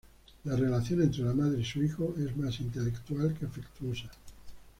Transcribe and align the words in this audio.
La 0.45 0.55
relación 0.55 1.03
entre 1.03 1.21
la 1.21 1.33
Madre 1.35 1.61
y 1.61 1.63
su 1.63 1.83
Hijo 1.83 2.15
es 2.17 2.35
más 2.35 2.59
intelectual 2.59 3.35
que 3.35 3.45
afectuosa. 3.45 4.09